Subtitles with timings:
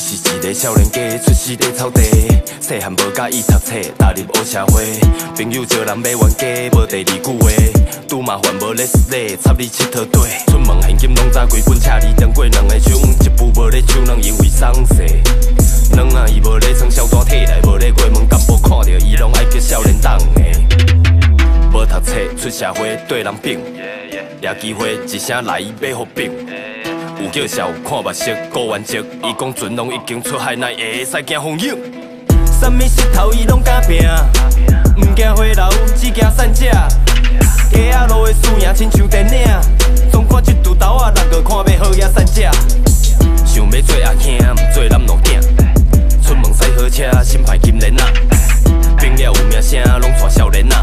[0.00, 2.00] 是一个少年家，出世在草地，
[2.58, 4.98] 细汉无介意读册，踏入黑社会，
[5.36, 7.50] 朋友招人买冤家，无第二句话，
[8.08, 15.04] 拄麻烦无咧实力，插你佚佗底，出门现金拢早几本，车里中过两个手，一步无咧手，人因为丧事。
[15.92, 20.40] 两啊伊无咧穿小单体内，无咧过门干部看到伊，拢爱叫少年党的。
[21.74, 23.60] 无读册出社会对人拼，
[24.40, 26.32] 抓机会一声来买好饼。
[27.22, 31.76] 有叫笑看目色顾完职，伊讲船拢已经出海，奈会使惊风影？
[32.46, 34.08] 啥物石头伊拢敢拼，
[34.96, 36.64] 毋惊花流，只惊散者。
[37.70, 42.50] 街仔路的输赢亲像电影，总看一拄头啊，六个看袂好也散者。
[43.44, 45.40] 想要做阿兄，毋做男路囝。
[46.26, 48.06] 出门驶好车，心歹金莲啊。
[48.98, 50.76] 兵了有名声，拢带少年仔。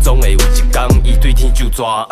[0.00, 2.08] 总会有一天，伊对天就抓。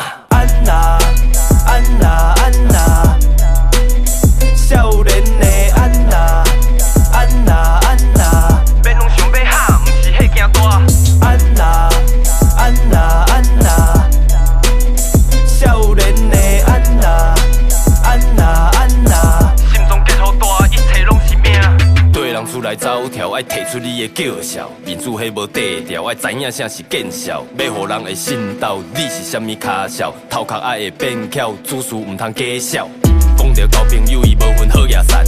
[22.70, 32.88] 来走跳，爱提出你的叫嚣，面子迄无底调，爱知影啥是见效，要互人会信道，你是啥物卡笑，头壳爱会变巧，做事毋通假笑。
[33.36, 35.24] 讲着交朋友，伊无分好野散，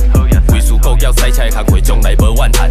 [0.53, 2.71] 为事顾叫赛车的工课，将来无怨叹。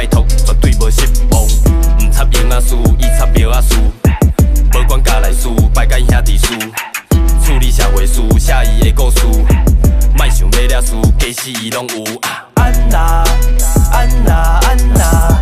[0.00, 1.44] 拜托绝对无失望。
[1.44, 3.74] 毋插秧仔事，伊插苗仔事，
[4.72, 6.46] 无管家内事，拜甲兄弟事，
[7.44, 9.20] 处理社会事，写伊的故事。
[10.16, 12.18] 莫想要了事，假使伊拢有。
[12.54, 13.22] 安娜，
[13.92, 15.39] 安娜，安娜，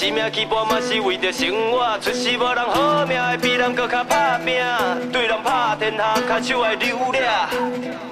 [0.00, 4.54] 生命起搏嘛是为着生活，出世无人好命，会比人搁较拍拼，
[5.12, 8.09] 对人拍天下，脚手爱流掠。